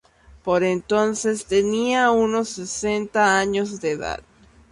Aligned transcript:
Por 0.43 0.63
entonces 0.63 1.45
tenía 1.45 2.09
unos 2.09 2.49
sesenta 2.49 3.37
años 3.37 3.79
de 3.81 3.91
edad. 3.91 4.21